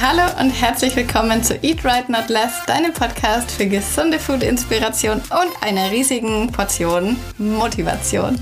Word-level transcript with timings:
Hallo 0.00 0.22
und 0.40 0.50
herzlich 0.50 0.94
willkommen 0.94 1.42
zu 1.42 1.56
Eat 1.60 1.84
Right 1.84 2.08
Not 2.08 2.28
Less, 2.28 2.64
deinem 2.66 2.92
Podcast 2.92 3.50
für 3.50 3.66
gesunde 3.66 4.20
Food-Inspiration 4.20 5.14
und 5.18 5.62
einer 5.62 5.90
riesigen 5.90 6.52
Portion 6.52 7.16
Motivation. 7.36 8.38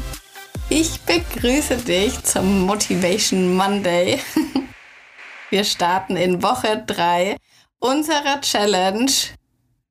Ich 0.69 1.01
begrüße 1.01 1.79
dich 1.79 2.23
zum 2.25 2.67
Motivation 2.67 3.57
Monday. 3.57 4.21
Wir 5.51 5.65
starten 5.65 6.17
in 6.17 6.43
Woche 6.43 6.85
3 6.87 7.39
unserer 7.79 8.43
Challenge 8.43 9.11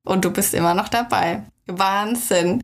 und 0.04 0.24
du 0.24 0.30
bist 0.30 0.54
immer 0.54 0.76
noch 0.76 0.90
dabei. 0.90 1.46
Wahnsinn! 1.66 2.62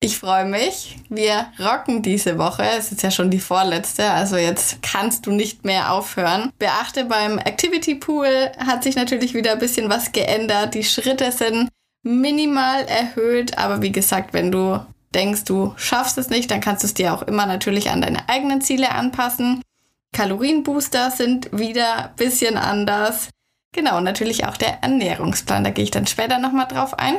Ich 0.00 0.18
freue 0.18 0.44
mich. 0.44 0.98
Wir 1.08 1.46
rocken 1.58 2.02
diese 2.02 2.38
Woche. 2.38 2.64
Es 2.78 2.92
ist 2.92 3.02
ja 3.02 3.10
schon 3.10 3.30
die 3.30 3.40
vorletzte, 3.40 4.10
also 4.10 4.36
jetzt 4.36 4.82
kannst 4.82 5.26
du 5.26 5.32
nicht 5.32 5.64
mehr 5.64 5.92
aufhören. 5.92 6.52
Beachte, 6.58 7.06
beim 7.06 7.38
Activity 7.38 7.94
Pool 7.94 8.52
hat 8.58 8.82
sich 8.84 8.94
natürlich 8.94 9.32
wieder 9.32 9.52
ein 9.52 9.58
bisschen 9.58 9.88
was 9.88 10.12
geändert. 10.12 10.74
Die 10.74 10.84
Schritte 10.84 11.32
sind 11.32 11.70
minimal 12.02 12.84
erhöht, 12.84 13.56
aber 13.58 13.80
wie 13.80 13.90
gesagt, 13.90 14.34
wenn 14.34 14.52
du 14.52 14.84
denkst, 15.14 15.44
du 15.44 15.72
schaffst 15.76 16.18
es 16.18 16.28
nicht, 16.28 16.50
dann 16.50 16.60
kannst 16.60 16.82
du 16.82 16.86
es 16.86 16.94
dir 16.94 17.14
auch 17.14 17.22
immer 17.22 17.46
natürlich 17.46 17.90
an 17.90 18.02
deine 18.02 18.28
eigenen 18.28 18.60
Ziele 18.60 18.90
anpassen. 18.90 19.62
Kalorienbooster 20.12 21.10
sind 21.10 21.48
wieder 21.52 22.10
ein 22.10 22.16
bisschen 22.16 22.58
anders. 22.58 23.30
Genau, 23.74 24.00
natürlich 24.00 24.44
auch 24.46 24.58
der 24.58 24.82
Ernährungsplan, 24.82 25.64
da 25.64 25.70
gehe 25.70 25.84
ich 25.84 25.90
dann 25.90 26.06
später 26.06 26.38
nochmal 26.38 26.68
drauf 26.68 26.98
ein. 26.98 27.16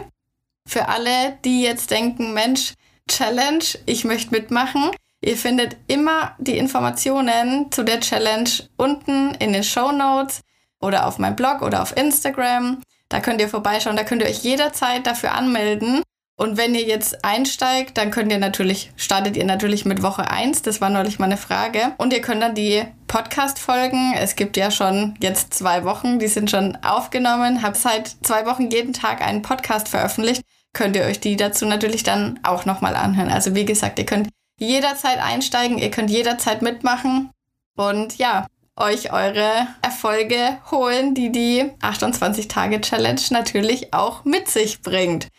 Für 0.67 0.89
alle, 0.89 1.37
die 1.45 1.61
jetzt 1.61 1.91
denken, 1.91 2.33
Mensch, 2.33 2.73
Challenge, 3.09 3.63
ich 3.85 4.03
möchte 4.03 4.31
mitmachen. 4.31 4.91
Ihr 5.21 5.37
findet 5.37 5.77
immer 5.87 6.35
die 6.39 6.57
Informationen 6.57 7.71
zu 7.71 7.83
der 7.83 8.01
Challenge 8.01 8.49
unten 8.75 9.33
in 9.35 9.53
den 9.53 9.63
Show 9.63 9.93
Notes 9.93 10.41
oder 10.81 11.07
auf 11.07 11.19
meinem 11.19 11.37
Blog 11.37 11.61
oder 11.61 11.81
auf 11.81 11.95
Instagram. 11.95 12.81
Da 13.07 13.21
könnt 13.21 13.39
ihr 13.39 13.47
vorbeischauen, 13.47 13.95
da 13.95 14.03
könnt 14.03 14.21
ihr 14.21 14.27
euch 14.27 14.43
jederzeit 14.43 15.07
dafür 15.07 15.31
anmelden. 15.31 16.03
Und 16.35 16.57
wenn 16.57 16.75
ihr 16.75 16.83
jetzt 16.83 17.23
einsteigt, 17.25 17.97
dann 17.97 18.11
könnt 18.11 18.31
ihr 18.31 18.37
natürlich, 18.37 18.91
startet 18.95 19.37
ihr 19.37 19.45
natürlich 19.45 19.85
mit 19.85 20.03
Woche 20.03 20.29
1. 20.29 20.61
Das 20.63 20.81
war 20.81 20.89
neulich 20.89 21.17
mal 21.17 21.25
eine 21.25 21.37
Frage. 21.37 21.93
Und 21.97 22.13
ihr 22.13 22.21
könnt 22.21 22.43
dann 22.43 22.53
die 22.53 22.83
Podcast-Folgen, 23.07 24.13
es 24.15 24.35
gibt 24.35 24.57
ja 24.57 24.69
schon 24.69 25.15
jetzt 25.19 25.53
zwei 25.53 25.83
Wochen, 25.85 26.19
die 26.19 26.27
sind 26.27 26.51
schon 26.51 26.77
aufgenommen, 26.83 27.63
habe 27.63 27.77
seit 27.77 28.17
zwei 28.21 28.45
Wochen 28.45 28.69
jeden 28.69 28.93
Tag 28.93 29.21
einen 29.21 29.41
Podcast 29.41 29.87
veröffentlicht 29.87 30.43
könnt 30.77 30.95
ihr 30.95 31.05
euch 31.05 31.19
die 31.19 31.35
dazu 31.35 31.65
natürlich 31.65 32.03
dann 32.03 32.39
auch 32.43 32.65
nochmal 32.65 32.95
anhören. 32.95 33.31
Also 33.31 33.55
wie 33.55 33.65
gesagt, 33.65 33.97
ihr 33.97 34.05
könnt 34.05 34.29
jederzeit 34.59 35.19
einsteigen, 35.19 35.79
ihr 35.79 35.89
könnt 35.89 36.11
jederzeit 36.11 36.61
mitmachen 36.61 37.31
und 37.75 38.17
ja, 38.17 38.45
euch 38.75 39.11
eure 39.11 39.67
Erfolge 39.81 40.59
holen, 40.69 41.15
die 41.15 41.31
die 41.31 41.63
28-Tage-Challenge 41.81 43.21
natürlich 43.31 43.91
auch 43.91 44.23
mit 44.23 44.49
sich 44.49 44.81
bringt. 44.83 45.29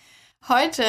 Heute 0.49 0.83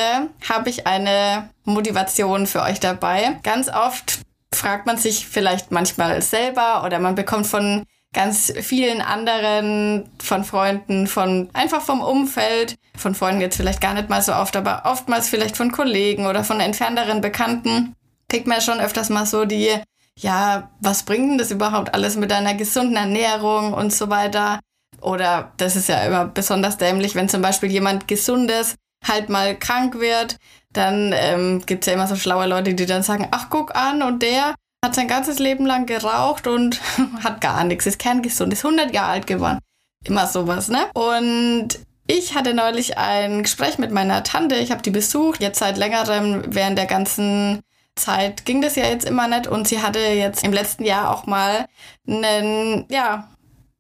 habe 0.50 0.70
ich 0.70 0.88
eine 0.88 1.52
Motivation 1.64 2.47
für 2.47 2.64
euch 2.64 2.80
dabei. 2.80 3.39
Ganz 3.44 3.70
oft 3.70 4.20
fragt 4.52 4.88
man 4.88 4.97
sich 4.97 5.27
vielleicht 5.27 5.70
manchmal 5.70 6.23
selber 6.23 6.83
oder 6.83 6.97
man 6.97 7.14
bekommt 7.14 7.45
von 7.45 7.86
ganz 8.13 8.52
vielen 8.61 9.02
anderen, 9.02 10.09
von 10.21 10.43
Freunden, 10.43 11.07
von 11.07 11.49
einfach 11.53 11.81
vom 11.81 12.02
Umfeld, 12.02 12.75
von 12.97 13.13
Freunden 13.13 13.41
jetzt 13.41 13.57
vielleicht 13.57 13.81
gar 13.81 13.93
nicht 13.93 14.09
mal 14.09 14.21
so 14.21 14.33
oft, 14.33 14.55
aber 14.55 14.83
oftmals 14.85 15.29
vielleicht 15.29 15.55
von 15.55 15.71
Kollegen 15.71 16.25
oder 16.25 16.43
von 16.43 16.59
entfernteren 16.59 17.21
Bekannten, 17.21 17.95
kriegt 18.27 18.47
man 18.47 18.57
ja 18.57 18.61
schon 18.61 18.80
öfters 18.80 19.09
mal 19.09 19.25
so 19.25 19.45
die, 19.45 19.69
ja, 20.17 20.69
was 20.80 21.03
bringt 21.03 21.31
denn 21.31 21.37
das 21.37 21.52
überhaupt 21.52 21.93
alles 21.93 22.15
mit 22.15 22.31
einer 22.31 22.55
gesunden 22.55 22.95
Ernährung 22.95 23.73
und 23.73 23.93
so 23.93 24.09
weiter? 24.09 24.59
Oder 25.02 25.53
das 25.57 25.75
ist 25.75 25.87
ja 25.87 26.02
immer 26.03 26.25
besonders 26.25 26.77
dämlich, 26.77 27.15
wenn 27.15 27.30
zum 27.30 27.41
Beispiel 27.41 27.71
jemand 27.71 28.07
Gesundes 28.07 28.75
halt 29.07 29.30
mal 29.30 29.57
krank 29.57 29.99
wird, 29.99 30.37
dann 30.73 31.14
ähm, 31.15 31.64
gibt 31.65 31.83
es 31.83 31.87
ja 31.87 31.93
immer 31.93 32.08
so 32.08 32.15
schlaue 32.15 32.48
Leute, 32.48 32.73
die 32.73 32.86
dann 32.86 33.03
sagen, 33.03 33.27
ach 33.31 33.48
guck 33.49 33.75
an 33.75 34.02
und 34.02 34.21
der, 34.21 34.55
hat 34.84 34.95
sein 34.95 35.08
ganzes 35.08 35.40
Leben 35.40 35.66
lang 35.66 35.86
geraucht 35.86 36.48
und 36.48 36.80
hat 37.23 37.42
gar 37.42 37.64
nichts, 37.64 37.86
ist 37.86 38.00
kerngesund, 38.00 38.54
ist 38.54 38.66
100 38.66 38.94
Jahre 38.94 39.12
alt 39.12 39.28
geworden. 39.28 39.60
Immer 40.06 40.28
sowas, 40.28 40.70
ne? 40.70 40.90
Und 40.94 41.80
ich 42.08 42.36
hatte 42.36 42.54
neulich 42.54 42.98
ein 42.98 43.44
Gespräch 43.44 43.78
mit 43.78 43.92
meiner 43.92 44.23
Tante, 44.23 44.56
ich 44.56 44.72
habe 44.72 44.82
die 44.82 44.90
besucht, 44.90 45.42
jetzt 45.42 45.60
seit 45.60 45.78
längerem, 45.78 46.44
während 46.48 46.78
der 46.78 46.86
ganzen 46.86 47.62
Zeit 47.95 48.45
ging 48.45 48.62
das 48.62 48.76
ja 48.76 48.86
jetzt 48.88 49.06
immer 49.06 49.28
nicht 49.28 49.48
und 49.48 49.67
sie 49.67 49.82
hatte 49.82 50.00
jetzt 50.00 50.44
im 50.44 50.54
letzten 50.54 50.86
Jahr 50.86 51.14
auch 51.14 51.26
mal 51.26 51.66
einen, 52.08 52.86
ja, 52.90 53.30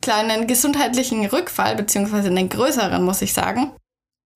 kleinen 0.01 0.47
gesundheitlichen 0.47 1.25
Rückfall, 1.25 1.75
beziehungsweise 1.75 2.27
einen 2.27 2.49
größeren, 2.49 3.03
muss 3.03 3.21
ich 3.21 3.33
sagen. 3.33 3.71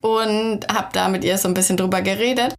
Und 0.02 0.68
habe 0.74 0.90
da 0.92 1.08
mit 1.08 1.24
ihr 1.24 1.38
so 1.38 1.48
ein 1.48 1.54
bisschen 1.54 1.78
drüber 1.78 2.02
geredet. 2.02 2.56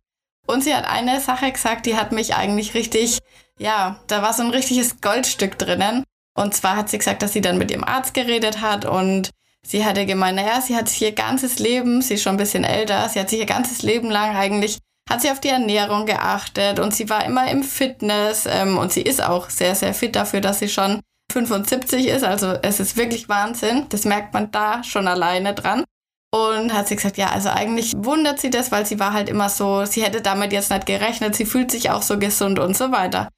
Und 0.47 0.65
sie 0.65 0.75
hat 0.75 0.87
eine 0.87 1.21
Sache 1.21 1.51
gesagt, 1.51 1.87
die 1.87 1.97
hat 1.97 2.13
mich 2.13 2.35
eigentlich 2.35 2.75
richtig, 2.75 3.19
ja, 3.59 4.01
da 4.07 4.23
war 4.23 4.33
so 4.33 4.43
ein 4.43 4.51
richtiges 4.51 5.01
Goldstück 5.01 5.59
drinnen. 5.59 6.05
Und 6.37 6.55
zwar 6.55 6.77
hat 6.77 6.89
sie 6.89 6.99
gesagt, 6.99 7.23
dass 7.23 7.33
sie 7.33 7.41
dann 7.41 7.59
mit 7.59 7.71
ihrem 7.71 7.85
Arzt 7.85 8.15
geredet 8.15 8.61
hat 8.61 8.85
und 8.85 9.31
sie 9.65 9.85
hatte 9.85 10.05
gemeint, 10.05 10.37
naja, 10.37 10.61
sie 10.61 10.77
hat 10.77 10.89
sich 10.89 11.03
ihr 11.03 11.13
ganzes 11.13 11.59
Leben, 11.59 12.03
sie 12.03 12.15
ist 12.15 12.23
schon 12.23 12.35
ein 12.35 12.39
bisschen 12.39 12.65
älter, 12.65 13.09
sie 13.09 13.21
hat 13.21 13.31
sich 13.31 13.39
ihr 13.39 13.47
ganzes 13.47 13.83
Leben 13.83 14.11
lang 14.11 14.35
eigentlich, 14.35 14.79
hat 15.09 15.23
sie 15.23 15.31
auf 15.31 15.41
die 15.41 15.49
Ernährung 15.49 16.07
geachtet 16.07 16.81
und 16.81 16.95
sie 16.95 17.09
war 17.09 17.25
immer 17.25 17.49
im 17.51 17.63
Fitness 17.63 18.47
ähm, 18.47 18.79
und 18.79 18.93
sie 18.93 19.03
ist 19.03 19.23
auch 19.23 19.49
sehr, 19.49 19.77
sehr 19.77 19.95
fit 19.95 20.17
dafür, 20.17 20.41
dass 20.41 20.59
sie 20.59 20.69
schon 20.69 21.01
75 21.33 22.07
ist. 22.09 22.25
Also 22.25 22.55
es 22.63 22.81
ist 22.81 22.97
wirklich 22.97 23.29
Wahnsinn. 23.29 23.87
Das 23.91 24.05
merkt 24.05 24.35
man 24.35 24.51
da 24.51 24.83
schon 24.83 25.09
alleine 25.09 25.55
dran. 25.55 25.85
Und 26.33 26.73
hat 26.73 26.89
sie 26.89 26.97
gesagt, 26.97 27.17
ja, 27.17 27.31
also 27.31 27.49
eigentlich 27.49 27.93
wundert 27.97 28.41
sie 28.41 28.51
das, 28.51 28.73
weil 28.73 28.85
sie 28.87 28.99
war 28.99 29.13
halt 29.13 29.29
immer 29.29 29.49
so, 29.49 29.85
sie 29.85 30.03
hätte 30.03 30.21
damit 30.21 30.53
jetzt 30.53 30.71
nicht 30.71 30.85
gerechnet, 30.85 31.37
sie 31.37 31.47
fühlt 31.47 31.71
sich 31.71 31.91
auch 31.91 32.03
so 32.03 32.19
gesund 32.19 32.59
und 32.59 32.77
so 32.77 32.91
weiter. 32.91 33.29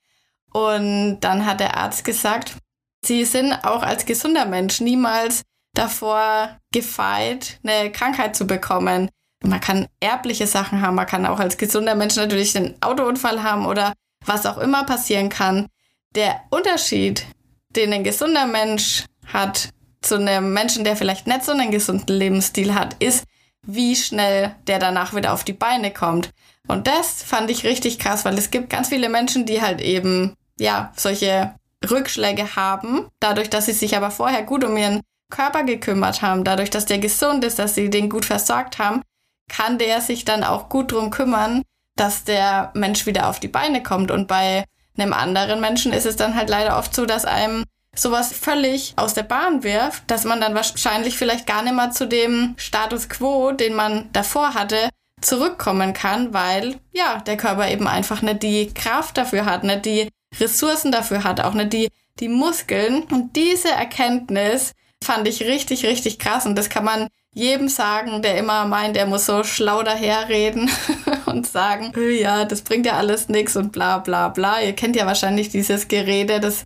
Und 0.53 1.21
dann 1.21 1.45
hat 1.45 1.61
der 1.61 1.77
Arzt 1.77 2.05
gesagt, 2.05 2.57
sie 3.05 3.25
sind 3.25 3.53
auch 3.65 3.83
als 3.83 4.07
gesunder 4.07 4.47
Mensch 4.47 4.81
niemals 4.81 5.43
davor 5.75 6.59
gefeit, 6.73 7.59
eine 7.63 7.93
Krankheit 7.93 8.35
zu 8.35 8.47
bekommen. 8.47 9.11
Man 9.45 9.61
kann 9.61 9.87
erbliche 10.01 10.47
Sachen 10.47 10.81
haben, 10.81 10.95
man 10.95 11.07
kann 11.07 11.27
auch 11.27 11.39
als 11.39 11.59
gesunder 11.59 11.95
Mensch 11.95 12.17
natürlich 12.17 12.57
einen 12.57 12.75
Autounfall 12.81 13.43
haben 13.43 13.67
oder 13.67 13.93
was 14.25 14.47
auch 14.47 14.59
immer 14.59 14.85
passieren 14.85 15.29
kann. 15.29 15.67
Der 16.15 16.41
Unterschied, 16.51 17.27
den 17.71 17.93
ein 17.93 18.05
gesunder 18.05 18.47
Mensch 18.47 19.05
hat 19.27 19.69
zu 20.01 20.17
einem 20.17 20.53
Menschen, 20.53 20.85
der 20.85 20.97
vielleicht 20.97 21.27
nicht 21.27 21.45
so 21.45 21.53
einen 21.53 21.71
gesunden 21.71 22.17
Lebensstil 22.17 22.75
hat, 22.75 22.95
ist, 23.03 23.25
wie 23.67 23.97
schnell 23.97 24.55
der 24.67 24.79
danach 24.79 25.15
wieder 25.15 25.33
auf 25.33 25.45
die 25.45 25.53
Beine 25.53 25.93
kommt. 25.93 26.31
Und 26.67 26.87
das 26.87 27.23
fand 27.23 27.51
ich 27.51 27.65
richtig 27.65 27.99
krass, 27.99 28.25
weil 28.25 28.39
es 28.39 28.51
gibt 28.51 28.71
ganz 28.71 28.89
viele 28.89 29.09
Menschen, 29.09 29.47
die 29.47 29.63
halt 29.63 29.81
eben, 29.81 30.35
ja, 30.59 30.93
solche 30.97 31.55
Rückschläge 31.89 32.57
haben, 32.57 33.09
dadurch, 33.21 33.51
dass 33.51 33.67
sie 33.67 33.73
sich 33.73 33.97
aber 33.97 34.11
vorher 34.11 34.43
gut 34.43 34.65
um 34.65 34.77
ihren 34.77 35.03
Körper 35.31 35.65
gekümmert 35.65 36.23
haben, 36.23 36.45
dadurch, 36.45 36.71
dass 36.71 36.87
der 36.87 36.99
gesund 36.99 37.45
ist, 37.45 37.59
dass 37.59 37.75
sie 37.75 37.91
den 37.91 38.09
gut 38.09 38.25
versorgt 38.25 38.79
haben, 38.79 39.03
kann 39.49 39.79
der 39.79 40.01
sich 40.01 40.25
dann 40.25 40.45
auch 40.45 40.69
gut 40.69 40.93
drum 40.93 41.11
kümmern, 41.11 41.63
dass 41.97 42.25
der 42.25 42.71
Mensch 42.75 43.07
wieder 43.07 43.29
auf 43.29 43.41
die 43.41 43.49
Beine 43.49 43.83
kommt. 43.83 44.11
Und 44.11 44.29
bei 44.29 44.65
einem 44.97 45.13
anderen 45.13 45.61
Menschen 45.61 45.93
ist 45.93 46.07
es 46.07 46.17
dann 46.17 46.35
halt 46.35 46.49
leider 46.49 46.79
oft 46.79 46.95
so, 46.95 47.07
dass 47.07 47.25
einem 47.25 47.65
sowas 47.99 48.33
völlig 48.33 48.93
aus 48.97 49.15
der 49.15 49.23
Bahn 49.23 49.63
wirft, 49.63 50.11
dass 50.11 50.25
man 50.25 50.41
dann 50.41 50.55
wahrscheinlich 50.55 51.17
vielleicht 51.17 51.47
gar 51.47 51.63
nicht 51.63 51.75
mehr 51.75 51.91
zu 51.91 52.07
dem 52.07 52.55
Status 52.57 53.09
quo, 53.09 53.53
den 53.53 53.75
man 53.75 54.09
davor 54.13 54.55
hatte, 54.55 54.91
zurückkommen 55.21 55.93
kann, 55.93 56.35
weil 56.35 56.77
ja, 56.93 57.21
der 57.27 57.37
Körper 57.37 57.71
eben 57.71 57.89
einfach 57.89 58.23
nicht 58.23 58.43
die 58.43 58.73
Kraft 58.73 59.17
dafür 59.17 59.45
hat, 59.45 59.65
nicht 59.65 59.85
die 59.85 60.09
Ressourcen 60.39 60.93
dafür 60.93 61.25
hat, 61.25 61.41
auch 61.41 61.55
nicht 61.55 61.73
die, 61.73 61.89
die 62.21 62.29
Muskeln. 62.29 63.05
Und 63.05 63.35
diese 63.37 63.71
Erkenntnis 63.71 64.73
fand 65.03 65.27
ich 65.27 65.43
richtig, 65.43 65.87
richtig 65.87 66.19
krass. 66.19 66.47
Und 66.47 66.57
das 66.57 66.69
kann 66.69 66.85
man 66.85 67.09
jedem 67.33 67.69
sagen, 67.69 68.23
der 68.23 68.39
immer 68.39 68.65
meint, 68.65 68.97
er 68.97 69.07
muss 69.07 69.27
so 69.27 69.45
schlau 69.45 69.83
daherreden 69.83 70.71
und 71.27 71.47
sagen, 71.47 71.93
ja, 72.19 72.45
das 72.45 72.63
bringt 72.63 72.87
ja 72.87 72.97
alles 72.97 73.29
nichts 73.29 73.57
und 73.57 73.73
bla 73.73 73.99
bla 73.99 74.29
bla. 74.29 74.61
Ihr 74.61 74.75
kennt 74.75 74.97
ja 74.97 75.07
wahrscheinlich 75.07 75.51
dieses 75.51 75.89
Gerede, 75.89 76.41
das 76.41 76.65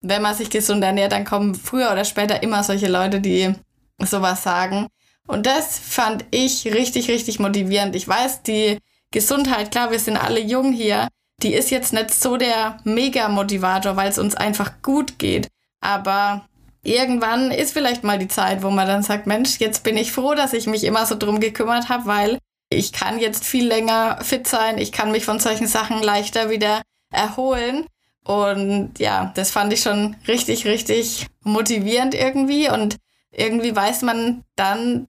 wenn 0.00 0.22
man 0.22 0.34
sich 0.34 0.50
gesund 0.50 0.82
ernährt, 0.84 1.12
dann 1.12 1.24
kommen 1.24 1.54
früher 1.54 1.90
oder 1.92 2.04
später 2.04 2.42
immer 2.42 2.62
solche 2.62 2.88
Leute, 2.88 3.20
die 3.20 3.54
sowas 4.00 4.42
sagen. 4.42 4.88
Und 5.26 5.46
das 5.46 5.78
fand 5.78 6.24
ich 6.30 6.66
richtig, 6.66 7.08
richtig 7.08 7.38
motivierend. 7.38 7.96
Ich 7.96 8.06
weiß, 8.06 8.42
die 8.42 8.78
Gesundheit, 9.10 9.70
klar, 9.70 9.90
wir 9.90 9.98
sind 9.98 10.16
alle 10.16 10.40
jung 10.40 10.72
hier, 10.72 11.08
die 11.42 11.54
ist 11.54 11.70
jetzt 11.70 11.92
nicht 11.92 12.14
so 12.14 12.36
der 12.36 12.78
Mega-Motivator, 12.84 13.96
weil 13.96 14.10
es 14.10 14.18
uns 14.18 14.34
einfach 14.34 14.82
gut 14.82 15.18
geht. 15.18 15.48
Aber 15.80 16.46
irgendwann 16.82 17.50
ist 17.50 17.72
vielleicht 17.72 18.04
mal 18.04 18.18
die 18.18 18.28
Zeit, 18.28 18.62
wo 18.62 18.70
man 18.70 18.86
dann 18.86 19.02
sagt, 19.02 19.26
Mensch, 19.26 19.58
jetzt 19.58 19.82
bin 19.82 19.96
ich 19.96 20.12
froh, 20.12 20.34
dass 20.34 20.52
ich 20.52 20.66
mich 20.66 20.84
immer 20.84 21.04
so 21.06 21.16
drum 21.16 21.40
gekümmert 21.40 21.88
habe, 21.88 22.06
weil 22.06 22.38
ich 22.70 22.92
kann 22.92 23.18
jetzt 23.18 23.44
viel 23.44 23.66
länger 23.66 24.18
fit 24.22 24.46
sein, 24.46 24.78
ich 24.78 24.92
kann 24.92 25.12
mich 25.12 25.24
von 25.24 25.38
solchen 25.38 25.66
Sachen 25.66 26.02
leichter 26.02 26.50
wieder 26.50 26.82
erholen. 27.12 27.86
Und 28.26 28.98
ja, 28.98 29.32
das 29.36 29.52
fand 29.52 29.72
ich 29.72 29.82
schon 29.82 30.16
richtig, 30.26 30.66
richtig 30.66 31.26
motivierend 31.42 32.14
irgendwie. 32.14 32.68
Und 32.68 32.96
irgendwie 33.30 33.74
weiß 33.74 34.02
man 34.02 34.42
dann 34.56 35.06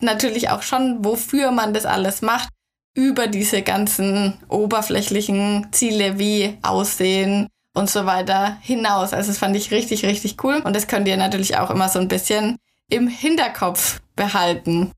natürlich 0.00 0.48
auch 0.48 0.62
schon, 0.62 1.04
wofür 1.04 1.50
man 1.50 1.74
das 1.74 1.84
alles 1.84 2.22
macht, 2.22 2.48
über 2.94 3.26
diese 3.26 3.62
ganzen 3.62 4.34
oberflächlichen 4.48 5.68
Ziele 5.72 6.18
wie 6.18 6.56
Aussehen 6.62 7.48
und 7.74 7.90
so 7.90 8.06
weiter 8.06 8.56
hinaus. 8.62 9.12
Also 9.12 9.30
das 9.30 9.38
fand 9.38 9.56
ich 9.56 9.70
richtig, 9.70 10.06
richtig 10.06 10.42
cool. 10.42 10.62
Und 10.64 10.74
das 10.74 10.86
könnt 10.86 11.08
ihr 11.08 11.16
natürlich 11.16 11.58
auch 11.58 11.70
immer 11.70 11.88
so 11.88 11.98
ein 11.98 12.08
bisschen 12.08 12.56
im 12.88 13.08
Hinterkopf 13.08 14.00
behalten. 14.16 14.92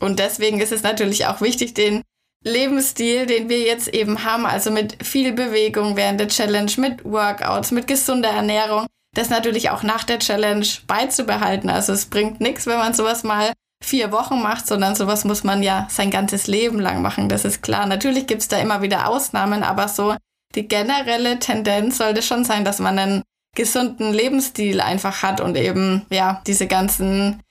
Und 0.00 0.18
deswegen 0.18 0.60
ist 0.60 0.72
es 0.72 0.82
natürlich 0.82 1.26
auch 1.26 1.40
wichtig, 1.40 1.74
den 1.74 2.02
Lebensstil, 2.44 3.26
den 3.26 3.48
wir 3.48 3.60
jetzt 3.60 3.88
eben 3.88 4.24
haben, 4.24 4.46
also 4.46 4.70
mit 4.70 5.04
viel 5.04 5.32
Bewegung 5.32 5.96
während 5.96 6.20
der 6.20 6.28
Challenge, 6.28 6.72
mit 6.78 7.04
Workouts, 7.04 7.70
mit 7.70 7.86
gesunder 7.86 8.30
Ernährung, 8.30 8.86
das 9.14 9.30
natürlich 9.30 9.70
auch 9.70 9.82
nach 9.82 10.04
der 10.04 10.18
Challenge 10.18 10.66
beizubehalten. 10.86 11.70
Also 11.70 11.92
es 11.92 12.06
bringt 12.06 12.40
nichts, 12.40 12.66
wenn 12.66 12.78
man 12.78 12.94
sowas 12.94 13.22
mal 13.22 13.52
vier 13.82 14.12
Wochen 14.12 14.40
macht, 14.40 14.66
sondern 14.66 14.94
sowas 14.94 15.24
muss 15.24 15.44
man 15.44 15.62
ja 15.62 15.86
sein 15.90 16.10
ganzes 16.10 16.46
Leben 16.46 16.80
lang 16.80 17.02
machen. 17.02 17.28
Das 17.28 17.44
ist 17.44 17.62
klar. 17.62 17.86
Natürlich 17.86 18.26
gibt's 18.26 18.48
da 18.48 18.58
immer 18.58 18.82
wieder 18.82 19.08
Ausnahmen, 19.08 19.62
aber 19.62 19.88
so 19.88 20.16
die 20.54 20.68
generelle 20.68 21.38
Tendenz 21.38 21.98
sollte 21.98 22.22
schon 22.22 22.44
sein, 22.44 22.64
dass 22.64 22.78
man 22.78 22.98
einen 22.98 23.22
gesunden 23.54 24.12
Lebensstil 24.12 24.80
einfach 24.80 25.22
hat 25.22 25.40
und 25.40 25.56
eben, 25.56 26.06
ja, 26.10 26.42
diese 26.46 26.66
ganzen 26.66 27.42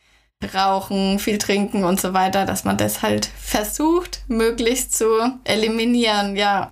Rauchen, 0.54 1.20
viel 1.20 1.38
trinken 1.38 1.84
und 1.84 2.02
so 2.02 2.14
weiter, 2.14 2.46
dass 2.46 2.64
man 2.64 2.78
das 2.78 3.02
halt 3.02 3.28
versucht, 3.38 4.24
möglichst 4.28 4.98
zu 4.98 5.08
eliminieren, 5.44 6.36
ja. 6.36 6.72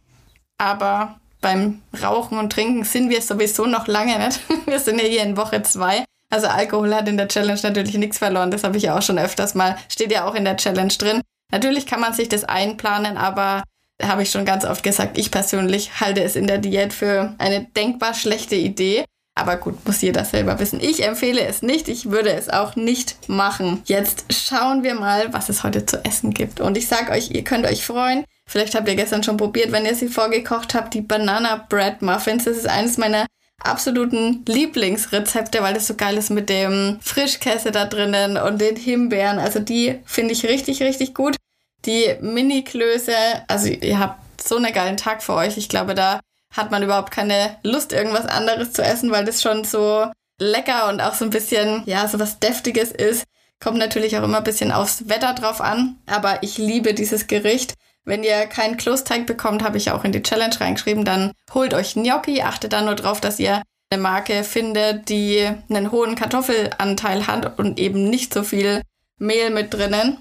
Aber 0.57 1.19
beim 1.41 1.81
Rauchen 2.01 2.37
und 2.37 2.51
Trinken 2.51 2.83
sind 2.83 3.09
wir 3.09 3.21
sowieso 3.21 3.65
noch 3.65 3.87
lange 3.87 4.19
nicht. 4.19 4.41
Wir 4.65 4.79
sind 4.79 5.01
ja 5.01 5.07
hier 5.07 5.23
in 5.23 5.37
Woche 5.37 5.63
zwei. 5.63 6.03
Also 6.29 6.47
Alkohol 6.47 6.93
hat 6.93 7.07
in 7.07 7.17
der 7.17 7.27
Challenge 7.27 7.59
natürlich 7.63 7.97
nichts 7.97 8.17
verloren. 8.17 8.51
Das 8.51 8.63
habe 8.63 8.77
ich 8.77 8.83
ja 8.83 8.97
auch 8.97 9.01
schon 9.01 9.17
öfters 9.17 9.55
mal, 9.55 9.77
steht 9.87 10.11
ja 10.11 10.25
auch 10.25 10.35
in 10.35 10.45
der 10.45 10.57
Challenge 10.57 10.93
drin. 10.93 11.21
Natürlich 11.51 11.85
kann 11.85 12.01
man 12.01 12.13
sich 12.13 12.29
das 12.29 12.43
einplanen, 12.43 13.17
aber 13.17 13.63
habe 14.01 14.23
ich 14.23 14.31
schon 14.31 14.45
ganz 14.45 14.63
oft 14.63 14.83
gesagt, 14.83 15.17
ich 15.17 15.31
persönlich 15.31 15.99
halte 15.99 16.23
es 16.23 16.35
in 16.35 16.47
der 16.47 16.59
Diät 16.59 16.93
für 16.93 17.33
eine 17.37 17.65
denkbar 17.65 18.13
schlechte 18.13 18.55
Idee. 18.55 19.05
Aber 19.39 19.55
gut, 19.55 19.85
muss 19.85 20.01
jeder 20.01 20.25
selber 20.25 20.59
wissen. 20.59 20.81
Ich 20.81 21.01
empfehle 21.01 21.41
es 21.41 21.61
nicht. 21.61 21.87
Ich 21.87 22.11
würde 22.11 22.33
es 22.33 22.49
auch 22.49 22.75
nicht 22.75 23.29
machen. 23.29 23.81
Jetzt 23.85 24.25
schauen 24.33 24.83
wir 24.83 24.95
mal, 24.95 25.31
was 25.31 25.47
es 25.47 25.63
heute 25.63 25.85
zu 25.85 26.03
essen 26.03 26.33
gibt. 26.33 26.59
Und 26.59 26.77
ich 26.77 26.87
sage 26.87 27.13
euch, 27.13 27.31
ihr 27.31 27.45
könnt 27.45 27.65
euch 27.65 27.85
freuen. 27.85 28.25
Vielleicht 28.45 28.75
habt 28.75 28.89
ihr 28.89 28.95
gestern 28.95 29.23
schon 29.23 29.37
probiert, 29.37 29.71
wenn 29.71 29.85
ihr 29.85 29.95
sie 29.95 30.09
vorgekocht 30.09 30.73
habt, 30.73 30.93
die 30.93 31.01
Banana 31.01 31.65
Bread 31.69 32.01
Muffins. 32.01 32.43
Das 32.43 32.57
ist 32.57 32.67
eines 32.67 32.97
meiner 32.97 33.27
absoluten 33.63 34.43
Lieblingsrezepte, 34.45 35.61
weil 35.61 35.73
das 35.73 35.87
so 35.87 35.95
geil 35.95 36.17
ist 36.17 36.31
mit 36.31 36.49
dem 36.49 36.97
Frischkäse 37.01 37.71
da 37.71 37.85
drinnen 37.85 38.35
und 38.35 38.59
den 38.59 38.75
Himbeeren. 38.75 39.39
Also 39.39 39.59
die 39.59 39.99
finde 40.03 40.33
ich 40.33 40.43
richtig, 40.43 40.83
richtig 40.83 41.13
gut. 41.13 41.37
Die 41.85 42.15
Mini-Klöße, 42.19 43.13
also 43.47 43.69
ihr 43.69 43.99
habt 43.99 44.19
so 44.41 44.57
einen 44.57 44.73
geilen 44.73 44.97
Tag 44.97 45.23
für 45.23 45.33
euch. 45.33 45.57
Ich 45.57 45.69
glaube, 45.69 45.95
da 45.95 46.19
hat 46.55 46.71
man 46.71 46.83
überhaupt 46.83 47.11
keine 47.11 47.57
Lust, 47.63 47.93
irgendwas 47.93 48.25
anderes 48.25 48.73
zu 48.73 48.83
essen, 48.83 49.11
weil 49.11 49.25
das 49.25 49.41
schon 49.41 49.63
so 49.63 50.07
lecker 50.39 50.89
und 50.89 51.01
auch 51.01 51.13
so 51.13 51.25
ein 51.25 51.31
bisschen, 51.31 51.83
ja, 51.85 52.07
so 52.07 52.19
was 52.19 52.39
Deftiges 52.39 52.91
ist. 52.91 53.25
Kommt 53.59 53.77
natürlich 53.77 54.17
auch 54.17 54.23
immer 54.23 54.37
ein 54.37 54.43
bisschen 54.43 54.71
aufs 54.71 55.09
Wetter 55.09 55.33
drauf 55.33 55.61
an. 55.61 55.97
Aber 56.05 56.41
ich 56.43 56.57
liebe 56.57 56.93
dieses 56.93 57.27
Gericht. 57.27 57.73
Wenn 58.05 58.23
ihr 58.23 58.47
keinen 58.47 58.77
Klosteig 58.77 59.27
bekommt, 59.27 59.63
habe 59.63 59.77
ich 59.77 59.91
auch 59.91 60.03
in 60.03 60.13
die 60.13 60.23
Challenge 60.23 60.59
reingeschrieben, 60.59 61.05
dann 61.05 61.33
holt 61.53 61.73
euch 61.73 61.93
Gnocchi. 61.93 62.41
Achtet 62.41 62.73
dann 62.73 62.85
nur 62.85 62.95
drauf, 62.95 63.19
dass 63.19 63.39
ihr 63.39 63.61
eine 63.91 64.01
Marke 64.01 64.43
findet, 64.43 65.09
die 65.09 65.47
einen 65.69 65.91
hohen 65.91 66.15
Kartoffelanteil 66.15 67.27
hat 67.27 67.59
und 67.59 67.77
eben 67.79 68.09
nicht 68.09 68.33
so 68.33 68.43
viel 68.43 68.81
Mehl 69.17 69.49
mit 69.49 69.73
drinnen. 69.73 70.17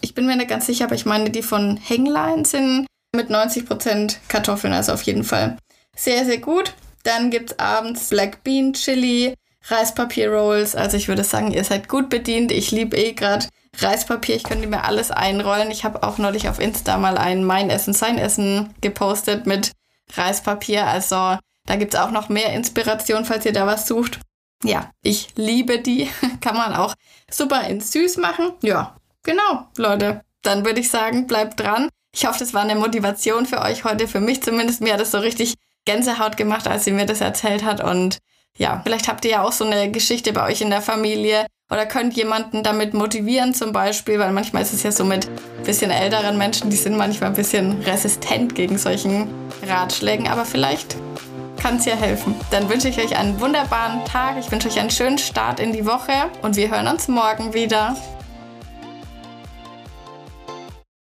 Ich 0.00 0.14
bin 0.14 0.26
mir 0.26 0.36
nicht 0.36 0.48
ganz 0.48 0.66
sicher, 0.66 0.86
aber 0.86 0.94
ich 0.94 1.04
meine, 1.04 1.30
die 1.30 1.42
von 1.42 1.76
Henglein 1.76 2.44
sind 2.44 2.86
mit 3.14 3.30
90% 3.30 4.16
Kartoffeln, 4.28 4.72
also 4.72 4.92
auf 4.92 5.02
jeden 5.02 5.24
Fall 5.24 5.58
sehr, 5.98 6.24
sehr 6.24 6.38
gut. 6.38 6.74
Dann 7.02 7.30
gibt 7.30 7.50
es 7.50 7.58
abends 7.58 8.08
Black 8.08 8.44
Bean 8.44 8.72
Chili, 8.72 9.34
Reispapier 9.64 10.30
Rolls. 10.30 10.74
Also 10.74 10.96
ich 10.96 11.08
würde 11.08 11.24
sagen, 11.24 11.50
ihr 11.50 11.64
seid 11.64 11.88
gut 11.88 12.08
bedient. 12.08 12.52
Ich 12.52 12.70
liebe 12.70 12.96
eh 12.96 13.12
gerade 13.12 13.46
Reispapier. 13.76 14.36
Ich 14.36 14.44
könnte 14.44 14.68
mir 14.68 14.84
alles 14.84 15.10
einrollen. 15.10 15.70
Ich 15.70 15.84
habe 15.84 16.02
auch 16.02 16.18
neulich 16.18 16.48
auf 16.48 16.58
Insta 16.58 16.96
mal 16.98 17.18
ein 17.18 17.44
Mein 17.44 17.70
Essen, 17.70 17.94
Sein 17.94 18.18
Essen 18.18 18.74
gepostet 18.80 19.46
mit 19.46 19.72
Reispapier. 20.16 20.86
Also 20.86 21.36
da 21.66 21.76
gibt 21.76 21.94
es 21.94 22.00
auch 22.00 22.10
noch 22.10 22.28
mehr 22.28 22.52
Inspiration, 22.54 23.24
falls 23.24 23.44
ihr 23.44 23.52
da 23.52 23.66
was 23.66 23.86
sucht. 23.86 24.20
Ja, 24.64 24.90
ich 25.02 25.28
liebe 25.36 25.80
die. 25.80 26.08
Kann 26.40 26.56
man 26.56 26.74
auch 26.74 26.94
super 27.30 27.66
in 27.68 27.80
süß 27.80 28.16
machen. 28.16 28.52
Ja, 28.62 28.96
genau, 29.22 29.66
Leute. 29.76 30.22
Dann 30.42 30.64
würde 30.64 30.80
ich 30.80 30.90
sagen, 30.90 31.26
bleibt 31.26 31.60
dran. 31.60 31.88
Ich 32.14 32.26
hoffe, 32.26 32.38
das 32.38 32.54
war 32.54 32.62
eine 32.62 32.74
Motivation 32.74 33.46
für 33.46 33.60
euch 33.60 33.84
heute, 33.84 34.08
für 34.08 34.20
mich 34.20 34.42
zumindest. 34.42 34.80
Mir 34.80 34.94
hat 34.94 35.00
es 35.00 35.10
so 35.10 35.18
richtig 35.18 35.54
Gänsehaut 35.84 36.36
gemacht, 36.36 36.66
als 36.68 36.84
sie 36.84 36.92
mir 36.92 37.06
das 37.06 37.20
erzählt 37.20 37.64
hat. 37.64 37.82
Und 37.82 38.18
ja, 38.56 38.80
vielleicht 38.82 39.08
habt 39.08 39.24
ihr 39.24 39.32
ja 39.32 39.42
auch 39.42 39.52
so 39.52 39.64
eine 39.64 39.90
Geschichte 39.90 40.32
bei 40.32 40.44
euch 40.46 40.60
in 40.60 40.70
der 40.70 40.82
Familie 40.82 41.46
oder 41.70 41.86
könnt 41.86 42.14
jemanden 42.14 42.62
damit 42.62 42.94
motivieren 42.94 43.54
zum 43.54 43.72
Beispiel, 43.72 44.18
weil 44.18 44.32
manchmal 44.32 44.62
ist 44.62 44.72
es 44.72 44.82
ja 44.82 44.92
so 44.92 45.04
mit 45.04 45.28
bisschen 45.64 45.90
älteren 45.90 46.38
Menschen, 46.38 46.70
die 46.70 46.76
sind 46.76 46.96
manchmal 46.96 47.30
ein 47.30 47.36
bisschen 47.36 47.82
resistent 47.82 48.54
gegen 48.54 48.78
solchen 48.78 49.28
Ratschlägen, 49.66 50.28
aber 50.28 50.44
vielleicht 50.44 50.96
kann 51.60 51.76
es 51.76 51.84
ja 51.84 51.94
helfen. 51.94 52.34
Dann 52.50 52.68
wünsche 52.68 52.88
ich 52.88 52.98
euch 52.98 53.16
einen 53.16 53.38
wunderbaren 53.40 54.04
Tag, 54.04 54.36
ich 54.38 54.50
wünsche 54.50 54.68
euch 54.68 54.80
einen 54.80 54.90
schönen 54.90 55.18
Start 55.18 55.60
in 55.60 55.72
die 55.72 55.84
Woche 55.84 56.12
und 56.42 56.56
wir 56.56 56.70
hören 56.70 56.88
uns 56.88 57.08
morgen 57.08 57.52
wieder. 57.52 57.96